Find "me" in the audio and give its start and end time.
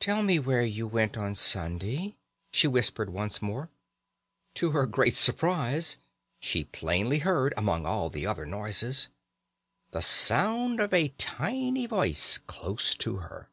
0.22-0.38